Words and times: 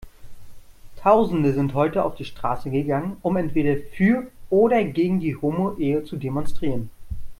Tausende 0.99 1.53
sind 1.53 1.75
heute 1.75 2.03
auf 2.03 2.15
die 2.15 2.25
Straße 2.25 2.71
gegangen, 2.71 3.17
um 3.21 3.37
entweder 3.37 3.79
für 3.93 4.25
oder 4.49 4.83
gegen 4.83 5.19
die 5.19 5.35
Homoehe 5.35 6.03
zu 6.05 6.17
demonstrieren. 6.17 6.89